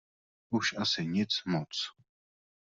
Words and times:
Už 0.49 0.73
asi 0.73 1.05
nic 1.05 1.41
moc. 1.45 1.93